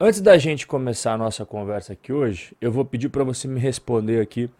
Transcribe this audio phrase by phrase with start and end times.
[0.00, 3.60] Antes da gente começar a nossa conversa aqui hoje, eu vou pedir para você me
[3.60, 4.50] responder aqui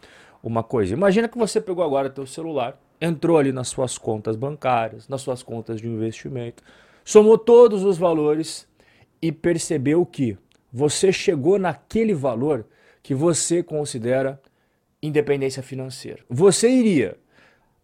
[0.41, 0.95] uma coisa.
[0.95, 5.42] Imagina que você pegou agora teu celular, entrou ali nas suas contas bancárias, nas suas
[5.42, 6.62] contas de investimento,
[7.05, 8.68] somou todos os valores
[9.20, 10.39] e percebeu que
[10.73, 12.64] você chegou naquele valor
[13.03, 14.41] que você considera
[15.03, 16.23] independência financeira.
[16.30, 17.16] Você iria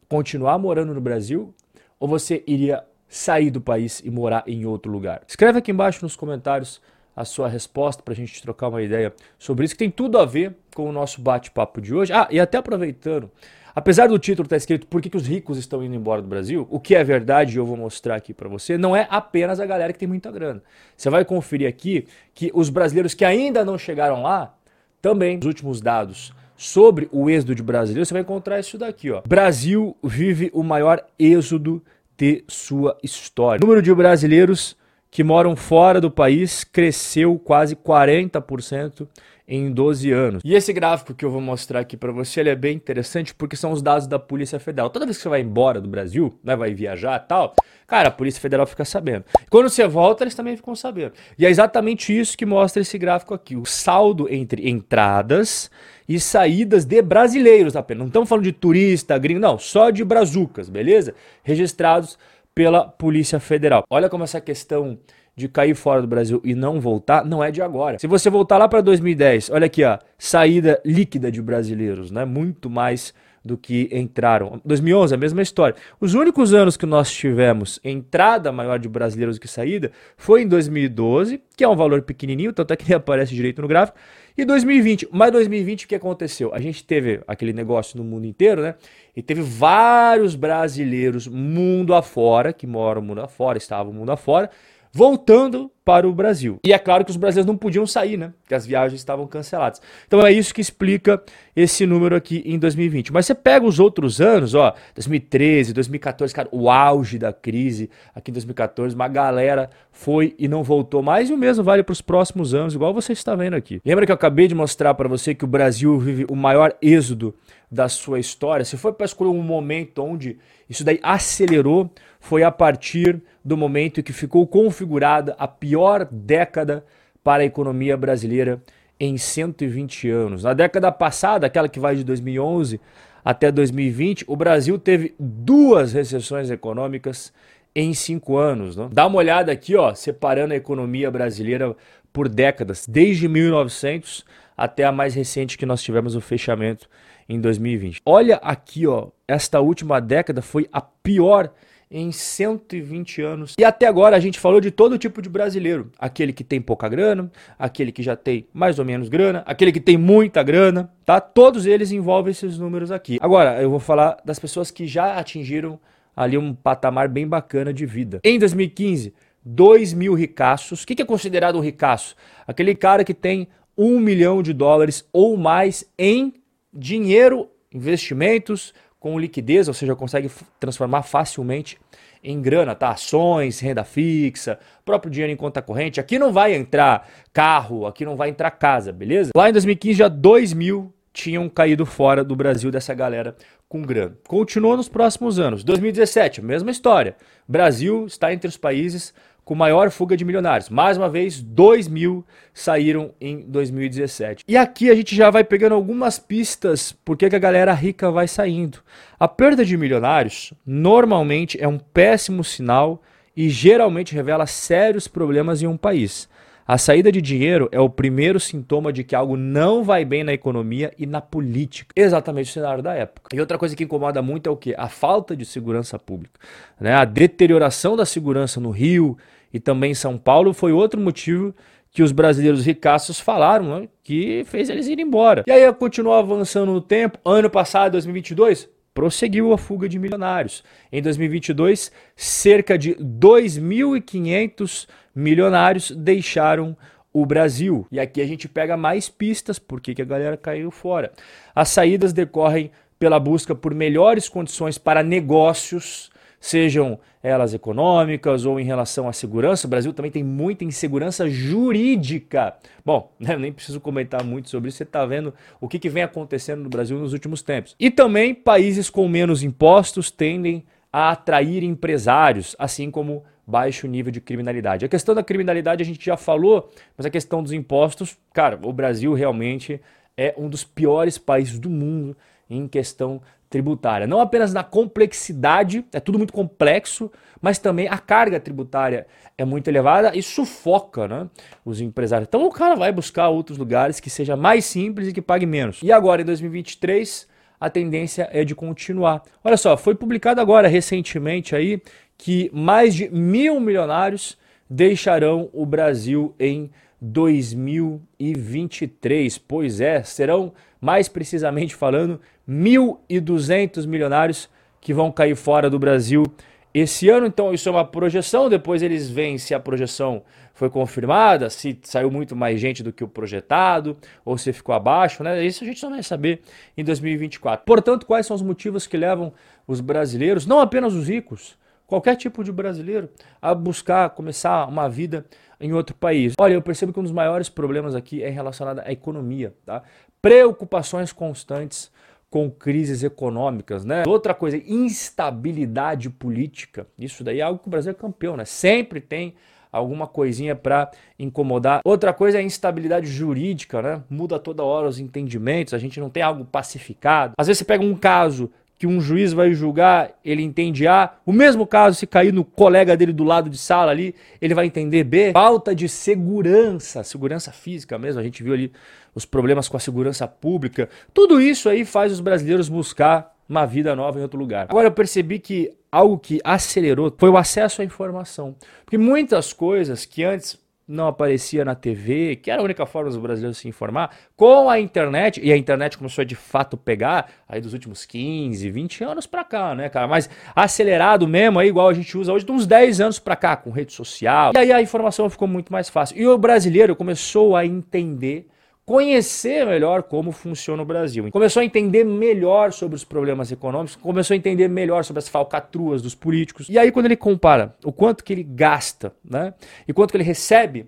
[0.09, 1.53] continuar morando no Brasil
[1.99, 5.25] ou você iria sair do país e morar em outro lugar?
[5.27, 6.81] Escreve aqui embaixo nos comentários
[7.21, 10.25] a sua resposta para a gente trocar uma ideia sobre isso, que tem tudo a
[10.25, 12.13] ver com o nosso bate-papo de hoje.
[12.13, 13.31] Ah, e até aproveitando,
[13.75, 16.67] apesar do título estar escrito Por que, que os ricos estão indo embora do Brasil,
[16.71, 19.93] o que é verdade eu vou mostrar aqui para você, não é apenas a galera
[19.93, 20.63] que tem muita grana.
[20.97, 24.55] Você vai conferir aqui que os brasileiros que ainda não chegaram lá,
[25.03, 29.23] também, os últimos dados sobre o êxodo de brasileiros, você vai encontrar isso daqui, ó.
[29.27, 31.83] Brasil vive o maior êxodo
[32.19, 33.59] de sua história.
[33.59, 34.77] O número de brasileiros
[35.11, 39.09] que moram fora do país cresceu quase 40%
[39.51, 40.43] em 12 anos.
[40.45, 43.57] E esse gráfico que eu vou mostrar aqui para você, ele é bem interessante porque
[43.57, 44.89] são os dados da Polícia Federal.
[44.89, 48.13] Toda vez que você vai embora do Brasil, né, vai viajar e tal, cara, a
[48.13, 49.25] Polícia Federal fica sabendo.
[49.51, 51.15] Quando você volta, eles também ficam sabendo.
[51.37, 55.69] E é exatamente isso que mostra esse gráfico aqui, o saldo entre entradas
[56.09, 58.03] e saídas de brasileiros apenas.
[58.03, 61.13] Não estamos falando de turista, gringo, não, só de brazucas, beleza?
[61.43, 62.17] Registrados
[62.61, 63.85] pela Polícia Federal.
[63.89, 64.99] Olha como essa questão
[65.35, 67.99] de cair fora do Brasil e não voltar não é de agora.
[67.99, 72.27] Se você voltar lá para 2010, olha aqui, ó, saída líquida de brasileiros, né?
[72.27, 74.61] Muito mais do que entraram.
[74.63, 75.75] 2011, a mesma história.
[75.99, 80.47] Os únicos anos que nós tivemos entrada maior de brasileiros do que saída foi em
[80.47, 83.97] 2012, que é um valor pequenininho, tanto é que nem aparece direito no gráfico,
[84.37, 85.09] e 2020.
[85.11, 86.55] Mas 2020 o que aconteceu?
[86.55, 88.75] A gente teve aquele negócio no mundo inteiro, né?
[89.21, 94.49] E teve vários brasileiros mundo afora, que moram mundo afora, estavam mundo afora,
[94.91, 96.59] voltando para o Brasil.
[96.65, 98.33] E é claro que os brasileiros não podiam sair, né?
[98.43, 99.81] Porque as viagens estavam canceladas.
[100.07, 101.23] Então é isso que explica
[101.57, 103.13] esse número aqui em 2020.
[103.13, 108.31] Mas você pega os outros anos, ó, 2013, 2014, cara, o auge da crise aqui
[108.31, 112.01] em 2014, uma galera foi e não voltou mais e o mesmo vale para os
[112.01, 113.81] próximos anos, igual você está vendo aqui.
[113.85, 117.35] Lembra que eu acabei de mostrar para você que o Brasil vive o maior êxodo
[117.71, 118.65] da sua história?
[118.65, 120.39] Se for para escolher um momento onde
[120.69, 121.91] isso daí acelerou,
[122.21, 126.85] foi a partir do momento que ficou configurada a pior década
[127.23, 128.61] para a economia brasileira
[128.99, 130.43] em 120 anos.
[130.43, 132.81] Na década passada, aquela que vai de 2011
[133.25, 137.33] até 2020, o Brasil teve duas recessões econômicas
[137.73, 138.75] em cinco anos.
[138.75, 138.89] Não?
[138.89, 141.77] Dá uma olhada aqui, ó, separando a economia brasileira
[142.13, 144.25] por décadas, desde 1900
[144.57, 146.89] até a mais recente que nós tivemos o fechamento
[147.29, 148.01] em 2020.
[148.05, 151.53] Olha aqui, ó, esta última década foi a pior
[151.91, 153.55] em 120 anos.
[153.59, 156.89] E até agora a gente falou de todo tipo de brasileiro: aquele que tem pouca
[156.89, 161.21] grana, aquele que já tem mais ou menos grana, aquele que tem muita grana, tá?
[161.21, 163.19] Todos eles envolvem esses números aqui.
[163.21, 165.81] Agora, eu vou falar das pessoas que já atingiram
[166.15, 168.21] ali um patamar bem bacana de vida.
[168.23, 169.13] Em 2015,
[169.45, 170.83] 2 mil ricaços.
[170.83, 172.15] O que é considerado um ricaço?
[172.47, 176.35] Aquele cara que tem um milhão de dólares ou mais em
[176.73, 180.31] dinheiro, investimentos, com liquidez, ou seja, consegue
[180.61, 181.79] transformar facilmente
[182.23, 182.91] em grana, tá?
[182.91, 185.99] Ações, renda fixa, próprio dinheiro em conta corrente.
[185.99, 189.31] Aqui não vai entrar carro, aqui não vai entrar casa, beleza?
[189.35, 193.35] Lá em 2015 já 2 mil tinham caído fora do Brasil dessa galera
[193.69, 194.17] com grana.
[194.29, 195.65] Continuou nos próximos anos.
[195.65, 197.17] 2017, mesma história.
[197.49, 199.15] Brasil está entre os países
[199.51, 200.69] com maior fuga de milionários.
[200.69, 202.25] Mais uma vez, 2 mil
[202.55, 204.45] saíram em 2017.
[204.47, 208.29] E aqui a gente já vai pegando algumas pistas porque que a galera rica vai
[208.29, 208.79] saindo.
[209.19, 213.03] A perda de milionários normalmente é um péssimo sinal
[213.37, 216.29] e geralmente revela sérios problemas em um país.
[216.65, 220.33] A saída de dinheiro é o primeiro sintoma de que algo não vai bem na
[220.33, 221.93] economia e na política.
[221.97, 223.35] Exatamente o cenário da época.
[223.35, 224.77] E outra coisa que incomoda muito é o que?
[224.79, 226.39] A falta de segurança pública.
[226.79, 226.95] Né?
[226.95, 229.19] A deterioração da segurança no Rio
[229.53, 231.55] e também em São Paulo foi outro motivo
[231.93, 233.89] que os brasileiros ricaços falaram né?
[234.03, 235.45] que fez eles irem embora.
[235.47, 237.19] E aí continuou avançando no tempo.
[237.25, 240.63] Ano passado, 2022, prosseguiu a fuga de milionários.
[240.93, 246.77] Em 2022, cerca de 2.500 milionários deixaram
[247.13, 247.87] o Brasil.
[247.91, 251.13] E aqui a gente pega mais pistas porque que a galera caiu fora.
[251.55, 258.65] As saídas decorrem pela busca por melhores condições para negócios, sejam elas econômicas ou em
[258.65, 259.67] relação à segurança.
[259.67, 262.55] O Brasil também tem muita insegurança jurídica.
[262.85, 266.03] Bom, né, nem preciso comentar muito sobre isso, você está vendo o que, que vem
[266.03, 267.77] acontecendo no Brasil nos últimos tempos.
[267.79, 274.21] E também países com menos impostos tendem a atrair empresários, assim como baixo nível de
[274.21, 274.85] criminalidade.
[274.85, 278.73] A questão da criminalidade a gente já falou, mas a questão dos impostos, cara, o
[278.73, 279.81] Brasil realmente
[280.17, 282.17] é um dos piores países do mundo
[282.51, 284.07] em questão tributária.
[284.07, 287.11] Não apenas na complexidade, é tudo muito complexo,
[287.41, 289.07] mas também a carga tributária
[289.39, 291.29] é muito elevada e sufoca né,
[291.65, 292.29] os empresários.
[292.29, 295.81] Então o cara vai buscar outros lugares que seja mais simples e que pague menos.
[295.83, 297.27] E agora, em 2023,
[297.61, 299.23] a tendência é de continuar.
[299.43, 301.83] Olha só, foi publicado agora recentemente aí
[302.17, 304.39] que mais de mil milionários
[304.69, 306.71] deixarão o Brasil em
[307.01, 309.39] 2023.
[309.39, 314.49] Pois é, serão, mais precisamente falando, 1.200 milionários
[314.81, 316.25] que vão cair fora do Brasil
[316.73, 317.27] esse ano.
[317.27, 318.49] Então, isso é uma projeção.
[318.49, 320.23] Depois eles veem se a projeção
[320.55, 325.23] foi confirmada, se saiu muito mais gente do que o projetado, ou se ficou abaixo,
[325.23, 325.45] né?
[325.45, 326.43] Isso a gente só vai saber
[326.77, 327.65] em 2024.
[327.65, 329.33] Portanto, quais são os motivos que levam
[329.67, 331.57] os brasileiros, não apenas os ricos,
[331.91, 333.11] qualquer tipo de brasileiro,
[333.43, 335.27] a buscar começar uma vida
[335.61, 336.35] em outro país?
[336.41, 339.83] Olha, eu percebo que um dos maiores problemas aqui é relacionado à economia, tá?
[340.23, 341.91] Preocupações constantes
[342.31, 344.05] com crises econômicas, né?
[344.07, 346.87] Outra coisa, instabilidade política.
[346.97, 348.45] Isso daí é algo que o Brasil é campeão, né?
[348.45, 349.35] Sempre tem
[349.73, 351.81] alguma coisinha para incomodar.
[351.85, 354.03] Outra coisa é a instabilidade jurídica, né?
[354.09, 357.35] Muda toda hora os entendimentos, a gente não tem algo pacificado.
[357.37, 358.51] Às vezes você pega um caso
[358.81, 361.13] que um juiz vai julgar, ele entende A.
[361.27, 364.65] O mesmo caso, se cair no colega dele do lado de sala ali, ele vai
[364.65, 365.33] entender B.
[365.35, 368.19] Falta de segurança, segurança física mesmo.
[368.19, 368.73] A gente viu ali
[369.15, 370.89] os problemas com a segurança pública.
[371.13, 374.69] Tudo isso aí faz os brasileiros buscar uma vida nova em outro lugar.
[374.71, 378.57] Agora eu percebi que algo que acelerou foi o acesso à informação.
[378.87, 380.59] Porque muitas coisas que antes
[380.91, 384.81] não aparecia na TV, que era a única forma dos brasileiros se informar, com a
[384.81, 389.27] internet, e a internet começou a de fato pegar aí dos últimos 15, 20 anos
[389.27, 390.09] pra cá, né, cara?
[390.09, 393.57] Mas acelerado mesmo, aí, igual a gente usa hoje, de uns 10 anos pra cá,
[393.57, 394.53] com rede social.
[394.55, 396.19] E aí a informação ficou muito mais fácil.
[396.19, 398.49] E o brasileiro começou a entender
[398.85, 401.31] conhecer melhor como funciona o Brasil.
[401.31, 406.03] Começou a entender melhor sobre os problemas econômicos, começou a entender melhor sobre as falcatruas
[406.03, 406.69] dos políticos.
[406.69, 409.55] E aí quando ele compara o quanto que ele gasta, né,
[409.87, 410.87] e quanto que ele recebe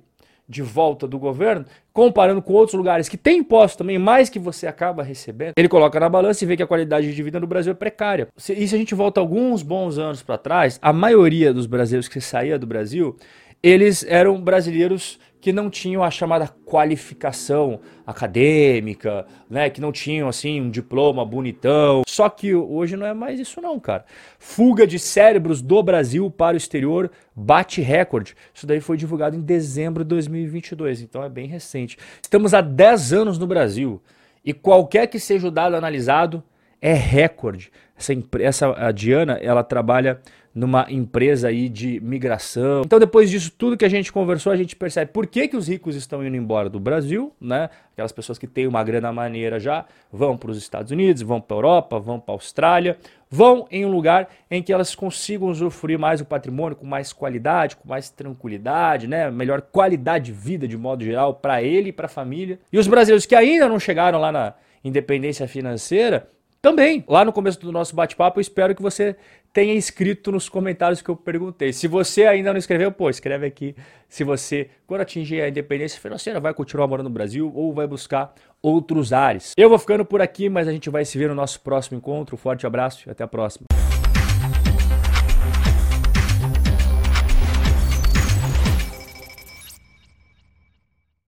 [0.49, 4.67] de volta do governo, comparando com outros lugares que tem imposto também, mais que você
[4.67, 7.73] acaba recebendo, ele coloca na balança e vê que a qualidade de vida no Brasil
[7.73, 8.29] é precária.
[8.37, 12.21] E se a gente volta alguns bons anos para trás, a maioria dos brasileiros que
[12.21, 13.17] saía do Brasil,
[13.63, 20.61] eles eram brasileiros que não tinham a chamada qualificação acadêmica, né, que não tinham assim
[20.61, 22.03] um diploma bonitão.
[22.07, 24.05] Só que hoje não é mais isso não, cara.
[24.39, 28.37] Fuga de cérebros do Brasil para o exterior bate recorde.
[28.55, 31.99] Isso daí foi divulgado em dezembro de 2022, então é bem recente.
[32.23, 34.01] Estamos há 10 anos no Brasil
[34.45, 36.43] e qualquer que seja o dado analisado
[36.81, 37.73] é recorde.
[37.97, 40.21] Essa, essa a Diana, ela trabalha
[40.55, 42.83] numa empresa aí de migração.
[42.85, 45.69] Então, depois disso tudo que a gente conversou, a gente percebe por que, que os
[45.69, 47.71] ricos estão indo embora do Brasil, né?
[47.93, 51.57] Aquelas pessoas que têm uma grana maneira já vão para os Estados Unidos, vão para
[51.57, 52.99] a Europa, vão para a Austrália,
[53.31, 57.77] vão em um lugar em que elas consigam usufruir mais o patrimônio com mais qualidade,
[57.77, 59.31] com mais tranquilidade, né?
[59.31, 62.59] Melhor qualidade de vida de modo geral para ele e para a família.
[62.71, 64.55] E os brasileiros que ainda não chegaram lá na
[64.85, 66.29] independência financeira,
[66.63, 69.17] também, lá no começo do nosso bate-papo, espero que você
[69.53, 71.73] tenha escrito nos comentários que eu perguntei.
[71.73, 73.75] Se você ainda não escreveu, pô, escreve aqui.
[74.09, 78.33] Se você, quando atingir a independência financeira, vai continuar morando no Brasil ou vai buscar
[78.63, 79.55] outros ares.
[79.57, 82.37] Eu vou ficando por aqui, mas a gente vai se ver no nosso próximo encontro.
[82.37, 83.67] Um forte abraço e até a próxima.